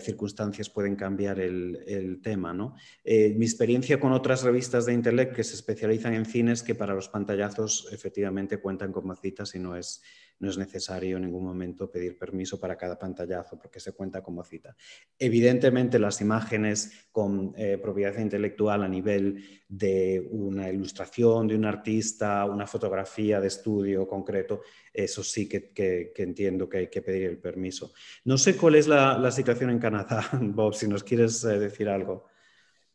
circunstancias 0.00 0.68
pueden 0.68 0.96
cambiar 0.96 1.38
el, 1.38 1.78
el 1.86 2.20
tema, 2.20 2.52
¿no? 2.52 2.74
mi 3.04 3.44
experiencia 3.44 4.00
con 4.00 4.10
otras 4.10 4.42
revistas 4.42 4.86
de 4.86 4.92
Intellect 4.92 5.36
que 5.36 5.44
se 5.44 5.54
especializan 5.54 6.14
en 6.14 6.24
cines 6.24 6.64
que 6.64 6.74
para 6.74 6.94
los 6.94 7.08
pantallazos 7.08 7.88
efectivamente 7.92 8.58
cuentan 8.58 8.90
como 8.90 9.14
citas 9.14 9.54
y 9.54 9.60
no 9.60 9.76
es 9.76 10.02
no 10.40 10.50
es 10.50 10.58
necesario 10.58 11.16
en 11.16 11.24
ningún 11.24 11.44
momento 11.44 11.90
pedir 11.90 12.16
permiso 12.16 12.60
para 12.60 12.76
cada 12.76 12.98
pantallazo 12.98 13.58
porque 13.58 13.80
se 13.80 13.92
cuenta 13.92 14.22
como 14.22 14.44
cita. 14.44 14.74
Evidentemente 15.18 15.98
las 15.98 16.20
imágenes 16.20 17.08
con 17.10 17.52
eh, 17.56 17.78
propiedad 17.78 18.16
intelectual 18.18 18.84
a 18.84 18.88
nivel 18.88 19.42
de 19.68 20.26
una 20.30 20.70
ilustración 20.70 21.48
de 21.48 21.56
un 21.56 21.64
artista, 21.64 22.44
una 22.44 22.66
fotografía 22.66 23.40
de 23.40 23.48
estudio 23.48 24.06
concreto, 24.06 24.62
eso 24.92 25.22
sí 25.22 25.48
que, 25.48 26.12
entiendo 26.16 26.68
que 26.68 26.78
hay 26.78 26.86
que 26.88 27.02
pedir 27.02 27.26
el 27.26 27.38
permiso. 27.38 27.92
No 28.24 28.38
sé 28.38 28.56
cuál 28.56 28.76
es 28.76 28.86
la, 28.86 29.30
situación 29.30 29.70
en 29.70 29.78
Canadá, 29.78 30.28
Bob, 30.40 30.74
si 30.74 30.88
nos 30.88 31.02
quieres 31.02 31.44
eh, 31.44 31.58
decir 31.58 31.88
algo. 31.88 32.26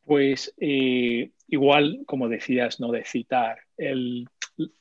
Pues 0.06 0.54
eh, 0.60 1.32
igual, 1.48 2.02
como 2.06 2.28
decías, 2.28 2.80
no 2.80 2.92
de 2.92 3.06
citar, 3.06 3.60
el, 3.78 4.28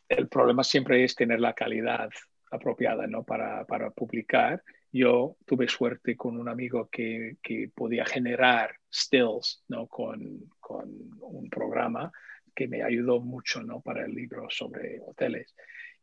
el 0.08 0.28
problema 0.28 0.64
siempre 0.64 1.04
es 1.04 1.14
tener 1.14 1.40
la 1.40 1.52
calidad 1.52 2.10
apropiada 2.52 3.06
¿no? 3.06 3.24
para, 3.24 3.64
para, 3.64 3.90
publicar. 3.90 4.62
Yo 4.92 5.36
tuve 5.46 5.68
suerte 5.68 6.16
con 6.16 6.38
un 6.38 6.48
amigo 6.48 6.88
que, 6.90 7.36
que 7.42 7.70
podía 7.74 8.04
generar 8.04 8.76
stills 8.92 9.64
¿no? 9.68 9.86
con, 9.86 10.50
con, 10.60 10.88
un 11.20 11.48
programa 11.48 12.12
que 12.54 12.68
me 12.68 12.82
ayudó 12.82 13.20
mucho 13.20 13.62
¿no? 13.62 13.80
para 13.80 14.04
el 14.04 14.14
libro 14.14 14.48
sobre 14.50 15.00
hoteles. 15.00 15.54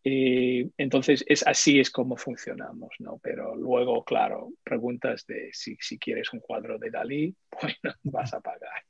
Y 0.03 0.71
entonces 0.77 1.23
es 1.27 1.45
así 1.45 1.79
es 1.79 1.91
como 1.91 2.15
funcionamos, 2.15 2.89
¿no? 2.99 3.19
Pero 3.21 3.55
luego, 3.55 4.05
claro, 4.05 4.53
preguntas 4.63 5.25
de 5.27 5.49
si, 5.51 5.75
si 5.81 5.99
quieres 5.99 6.31
un 6.31 6.39
cuadro 6.39 6.77
de 6.79 6.89
Dalí, 6.89 7.35
bueno, 7.61 7.95
vas 8.03 8.33
a 8.33 8.39
pagar. 8.39 8.83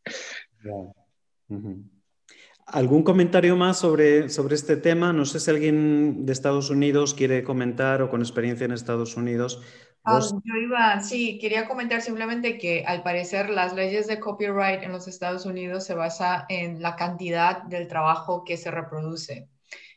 ¿Algún 2.71 3.03
comentario 3.03 3.55
más 3.55 3.79
sobre, 3.79 4.29
sobre 4.29 4.55
este 4.55 4.77
tema? 4.77 5.11
No 5.13 5.25
sé 5.25 5.39
si 5.39 5.49
alguien 5.49 6.25
de 6.25 6.33
Estados 6.33 6.69
Unidos 6.69 7.13
quiere 7.13 7.43
comentar 7.43 8.01
o 8.01 8.09
con 8.09 8.21
experiencia 8.21 8.65
en 8.65 8.71
Estados 8.71 9.17
Unidos. 9.17 9.61
Ah, 10.03 10.19
yo 10.21 10.55
iba, 10.55 10.99
sí, 11.01 11.37
quería 11.39 11.67
comentar 11.67 12.01
simplemente 12.01 12.57
que 12.57 12.83
al 12.87 13.03
parecer 13.03 13.49
las 13.49 13.73
leyes 13.73 14.07
de 14.07 14.19
copyright 14.19 14.81
en 14.83 14.91
los 14.91 15.07
Estados 15.07 15.45
Unidos 15.45 15.85
se 15.85 15.93
basa 15.93 16.45
en 16.47 16.81
la 16.81 16.95
cantidad 16.95 17.63
del 17.63 17.87
trabajo 17.87 18.43
que 18.43 18.57
se 18.57 18.71
reproduce. 18.71 19.49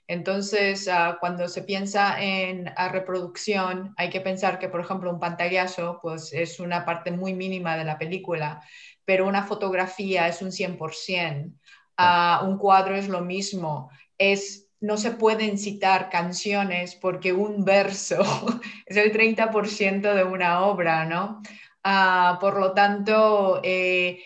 Entonces, 0.08 0.88
ah, 0.88 1.18
cuando 1.20 1.48
se 1.48 1.62
piensa 1.62 2.20
en 2.20 2.70
reproducción, 2.90 3.94
hay 3.96 4.10
que 4.10 4.20
pensar 4.20 4.58
que, 4.58 4.68
por 4.68 4.80
ejemplo, 4.80 5.10
un 5.10 5.20
pantallazo 5.20 6.00
pues, 6.02 6.32
es 6.32 6.58
una 6.60 6.84
parte 6.84 7.12
muy 7.12 7.34
mínima 7.34 7.76
de 7.76 7.84
la 7.84 7.98
película, 7.98 8.62
pero 9.04 9.26
una 9.26 9.44
fotografía 9.44 10.28
es 10.28 10.42
un 10.42 10.52
100%, 10.52 11.54
uh, 11.98 12.44
un 12.46 12.58
cuadro 12.58 12.94
es 12.94 13.08
lo 13.08 13.20
mismo. 13.20 13.90
Es, 14.18 14.68
no 14.80 14.96
se 14.96 15.12
pueden 15.12 15.58
citar 15.58 16.10
canciones 16.10 16.94
porque 16.94 17.32
un 17.32 17.64
verso 17.64 18.22
es 18.86 18.96
el 18.96 19.12
30% 19.12 20.14
de 20.14 20.24
una 20.24 20.64
obra, 20.66 21.04
¿no? 21.04 21.42
Uh, 21.84 22.38
por 22.38 22.60
lo 22.60 22.72
tanto, 22.72 23.60
eh, 23.64 24.22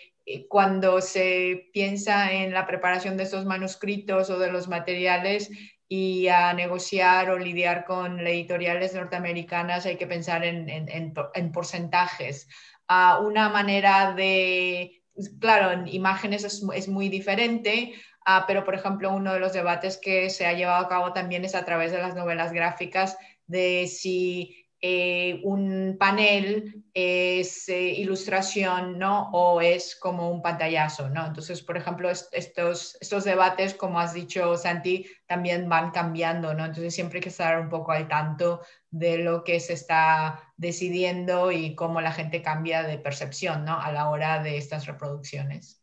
cuando 0.49 1.01
se 1.01 1.69
piensa 1.73 2.31
en 2.31 2.53
la 2.53 2.67
preparación 2.67 3.17
de 3.17 3.23
estos 3.23 3.45
manuscritos 3.45 4.29
o 4.29 4.37
de 4.37 4.51
los 4.51 4.67
materiales 4.67 5.49
y 5.87 6.27
a 6.27 6.53
negociar 6.53 7.29
o 7.29 7.39
lidiar 7.39 7.85
con 7.85 8.19
editoriales 8.19 8.93
norteamericanas, 8.93 9.85
hay 9.85 9.95
que 9.95 10.07
pensar 10.07 10.43
en, 10.43 10.69
en, 10.69 11.51
porcentajes. 11.51 12.47
Uh, 12.89 13.25
una 13.25 13.49
manera 13.49 14.13
de, 14.13 14.96
claro, 15.39 15.71
en 15.71 15.87
imágenes 15.87 16.43
es, 16.43 16.63
es 16.73 16.87
muy 16.87 17.09
diferente, 17.09 17.93
uh, 18.27 18.43
pero 18.47 18.63
por 18.63 18.75
ejemplo 18.75 19.13
uno 19.13 19.33
de 19.33 19.39
los 19.39 19.53
debates 19.53 19.97
que 19.97 20.29
se 20.29 20.45
ha 20.45 20.53
llevado 20.53 20.85
a 20.85 20.89
cabo 20.89 21.13
también 21.13 21.45
es 21.45 21.55
a 21.55 21.65
través 21.65 21.91
de 21.91 21.99
las 21.99 22.15
novelas 22.15 22.51
gráficas 22.51 23.17
de 23.45 23.87
si 23.87 24.67
eh, 24.79 25.41
un 25.43 25.97
panel 25.99 26.83
es 26.93 27.67
eh, 27.67 27.93
ilustración, 27.93 28.99
¿no? 28.99 29.31
O 29.31 29.59
es 29.59 29.95
como 29.95 30.29
un 30.29 30.43
pantallazo, 30.43 31.09
¿no? 31.09 31.25
Entonces, 31.25 31.63
por 31.63 31.77
ejemplo, 31.77 32.09
estos, 32.09 32.95
estos 33.01 33.23
debates, 33.23 33.73
como 33.73 33.99
has 33.99 34.13
dicho, 34.13 34.55
Santi, 34.55 35.07
también 35.25 35.67
van 35.67 35.89
cambiando, 35.89 36.53
¿no? 36.53 36.65
Entonces, 36.65 36.93
siempre 36.93 37.17
hay 37.17 37.23
que 37.23 37.29
estar 37.29 37.59
un 37.59 37.69
poco 37.69 37.91
al 37.91 38.07
tanto 38.07 38.61
de 38.89 39.17
lo 39.17 39.43
que 39.43 39.59
se 39.59 39.73
está 39.73 40.53
decidiendo 40.57 41.51
y 41.51 41.75
cómo 41.75 42.01
la 42.01 42.11
gente 42.11 42.41
cambia 42.41 42.83
de 42.83 42.97
percepción, 42.97 43.65
¿no? 43.65 43.79
A 43.79 43.91
la 43.91 44.09
hora 44.09 44.41
de 44.41 44.57
estas 44.57 44.85
reproducciones. 44.85 45.81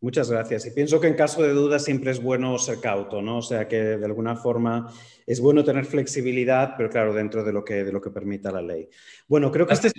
Muchas 0.00 0.30
gracias. 0.30 0.66
Y 0.66 0.70
pienso 0.70 1.00
que 1.00 1.08
en 1.08 1.14
caso 1.14 1.42
de 1.42 1.52
duda 1.52 1.78
siempre 1.78 2.10
es 2.10 2.22
bueno 2.22 2.58
ser 2.58 2.80
cauto, 2.80 3.22
¿no? 3.22 3.38
O 3.38 3.42
sea 3.42 3.66
que 3.66 3.76
de 3.76 4.04
alguna 4.04 4.36
forma 4.36 4.92
es 5.26 5.40
bueno 5.40 5.64
tener 5.64 5.84
flexibilidad, 5.84 6.74
pero 6.76 6.90
claro, 6.90 7.14
dentro 7.14 7.42
de 7.42 7.52
lo 7.52 7.64
que, 7.64 7.82
de 7.82 7.92
lo 7.92 8.00
que 8.00 8.10
permita 8.10 8.52
la 8.52 8.62
ley. 8.62 8.88
Bueno, 9.26 9.50
creo 9.50 9.66
que 9.66 9.74
este 9.74 9.88
es 9.88 9.94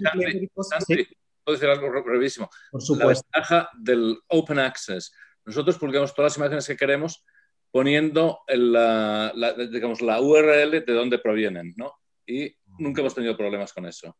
¿Puedo 1.43 1.59
decir 1.59 1.69
algo 1.69 2.03
brevísimo? 2.03 2.49
Por 2.69 2.81
supuesto. 2.81 3.25
La 3.31 3.39
ventaja 3.39 3.69
del 3.79 4.17
Open 4.27 4.59
Access. 4.59 5.13
Nosotros 5.45 5.77
publicamos 5.77 6.13
todas 6.13 6.33
las 6.33 6.37
imágenes 6.37 6.67
que 6.67 6.75
queremos 6.75 7.25
poniendo 7.71 8.39
la, 8.47 9.31
digamos, 9.71 10.01
la 10.01 10.19
URL 10.19 10.83
de 10.85 10.93
dónde 10.93 11.19
provienen, 11.19 11.73
¿no? 11.77 11.93
Y 12.27 12.55
nunca 12.77 13.01
hemos 13.01 13.15
tenido 13.15 13.35
problemas 13.35 13.73
con 13.73 13.85
eso. 13.85 14.15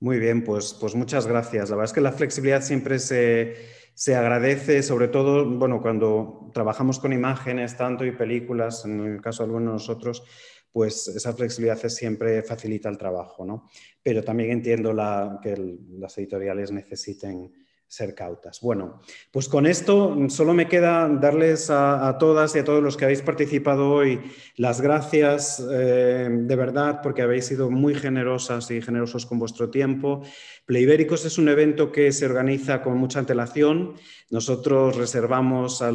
Muy 0.00 0.18
bien, 0.18 0.44
pues, 0.44 0.76
pues 0.78 0.94
muchas 0.94 1.26
gracias. 1.26 1.70
La 1.70 1.76
verdad 1.76 1.90
es 1.90 1.94
que 1.94 2.02
la 2.02 2.12
flexibilidad 2.12 2.60
siempre 2.60 2.98
se, 2.98 3.54
se 3.94 4.14
agradece, 4.14 4.82
sobre 4.82 5.08
todo, 5.08 5.48
bueno, 5.48 5.80
cuando 5.80 6.50
trabajamos 6.52 6.98
con 6.98 7.14
imágenes 7.14 7.78
tanto 7.78 8.04
y 8.04 8.10
películas, 8.10 8.84
en 8.84 9.00
el 9.00 9.20
caso 9.22 9.42
de 9.42 9.46
algunos 9.46 9.68
de 9.68 9.72
nosotros, 9.72 10.22
pues 10.70 11.08
esa 11.08 11.32
flexibilidad 11.32 11.78
siempre 11.88 12.42
facilita 12.42 12.90
el 12.90 12.98
trabajo, 12.98 13.46
¿no? 13.46 13.70
Pero 14.02 14.22
también 14.22 14.50
entiendo 14.50 14.90
que 15.42 15.78
las 15.92 16.18
editoriales 16.18 16.70
necesiten 16.70 17.65
ser 17.88 18.14
cautas. 18.14 18.60
Bueno, 18.60 19.00
pues 19.30 19.48
con 19.48 19.66
esto 19.66 20.16
solo 20.28 20.54
me 20.54 20.68
queda 20.68 21.08
darles 21.08 21.70
a, 21.70 22.16
todas 22.18 22.54
y 22.56 22.58
a 22.58 22.64
todos 22.64 22.82
los 22.82 22.96
que 22.96 23.04
habéis 23.04 23.22
participado 23.22 23.90
hoy 23.90 24.20
las 24.56 24.80
gracias 24.80 25.64
eh, 25.70 26.28
de 26.30 26.56
verdad 26.56 27.00
porque 27.02 27.22
habéis 27.22 27.46
sido 27.46 27.70
muy 27.70 27.94
generosas 27.94 28.70
y 28.70 28.82
generosos 28.82 29.24
con 29.24 29.38
vuestro 29.38 29.70
tiempo. 29.70 30.22
Playbéricos 30.66 31.24
es 31.24 31.38
un 31.38 31.48
evento 31.48 31.92
que 31.92 32.10
se 32.10 32.26
organiza 32.26 32.82
con 32.82 32.98
mucha 32.98 33.20
antelación. 33.20 33.94
Nosotros 34.30 34.96
reservamos 34.96 35.80
a, 35.80 35.90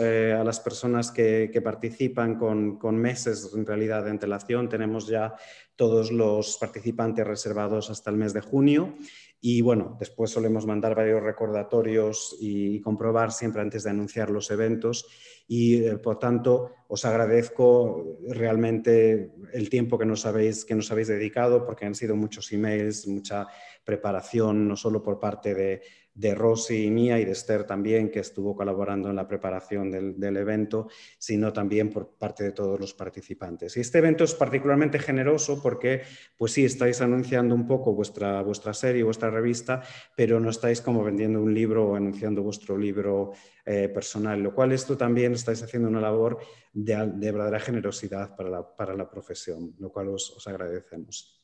eh, 0.00 0.42
las 0.44 0.58
personas 0.58 1.12
que, 1.12 1.60
participan 1.62 2.36
con, 2.36 2.78
con 2.78 2.96
meses 2.96 3.52
en 3.54 3.64
realidad 3.64 4.04
de 4.04 4.10
antelación. 4.10 4.68
Tenemos 4.68 5.06
ya 5.06 5.34
todos 5.76 6.10
los 6.10 6.56
participantes 6.58 7.24
reservados 7.24 7.90
hasta 7.90 8.10
el 8.10 8.16
mes 8.16 8.32
de 8.32 8.40
junio 8.40 8.96
y 9.40 9.60
bueno, 9.60 9.96
después 10.00 10.30
solemos 10.30 10.66
mandar 10.66 10.96
varios 10.96 11.22
recordatorios 11.22 12.36
y, 12.40 12.80
comprobar 12.80 13.30
siempre 13.30 13.62
antes 13.62 13.84
de 13.84 13.90
anunciar 13.90 14.30
los 14.30 14.50
eventos. 14.50 15.06
Y 15.46 15.84
eh, 15.84 15.96
por 15.98 16.18
tanto, 16.18 16.72
os 16.88 17.04
agradezco 17.04 18.18
realmente 18.28 19.32
el 19.52 19.70
tiempo 19.70 19.96
que 19.96 20.06
nos, 20.06 20.26
habéis, 20.26 20.64
que 20.64 20.74
nos 20.74 20.90
habéis 20.90 21.08
dedicado, 21.08 21.64
porque 21.64 21.86
han 21.86 21.94
sido 21.94 22.16
muchos 22.16 22.50
emails, 22.52 23.06
mucha 23.06 23.46
preparación, 23.84 24.66
no 24.66 24.76
solo 24.76 25.02
por 25.02 25.20
parte 25.20 25.54
de, 25.54 25.82
de 26.18 26.34
Rosy 26.34 26.86
y 26.86 26.90
mía 26.90 27.20
y 27.20 27.24
de 27.24 27.30
Esther 27.30 27.62
también, 27.62 28.10
que 28.10 28.18
estuvo 28.18 28.56
colaborando 28.56 29.08
en 29.08 29.14
la 29.14 29.28
preparación 29.28 29.88
del, 29.90 30.36
evento, 30.36 30.88
sino 31.16 31.52
también 31.52 31.90
por 31.90 32.16
parte 32.18 32.42
de 32.42 32.50
todos 32.50 32.78
los 32.80 32.92
participantes. 32.92 33.76
Y 33.76 33.80
este 33.80 33.98
evento 33.98 34.24
es 34.24 34.34
particularmente 34.34 34.98
generoso 34.98 35.62
porque, 35.62 36.02
pues 36.36 36.52
sí, 36.52 36.64
estáis 36.64 37.00
anunciando 37.00 37.54
un 37.54 37.68
poco 37.68 37.94
vuestra, 37.94 38.42
vuestra 38.42 38.74
serie, 38.74 39.04
vuestra 39.04 39.30
revista, 39.30 39.80
pero 40.16 40.40
no 40.40 40.50
estáis 40.50 40.80
como 40.80 41.04
vendiendo 41.04 41.40
un 41.40 41.54
libro 41.54 41.90
o 41.90 41.94
anunciando 41.94 42.42
vuestro 42.42 42.76
libro 42.76 43.30
eh, 43.64 43.88
personal, 43.88 44.42
lo 44.42 44.52
cual 44.52 44.72
esto 44.72 44.96
también 44.96 45.34
estáis 45.34 45.62
haciendo 45.62 45.88
una 45.88 46.00
labor 46.00 46.38
de, 46.72 46.96
verdadera 47.30 47.60
generosidad 47.60 48.34
para 48.34 48.50
la, 48.50 48.76
para 48.76 48.94
la, 48.96 49.08
profesión, 49.08 49.76
lo 49.78 49.92
cual 49.92 50.08
os 50.08 50.48
agradecemos. 50.48 51.38